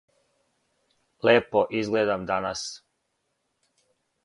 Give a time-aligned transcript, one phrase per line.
[1.25, 2.61] Лепо изгледам данас.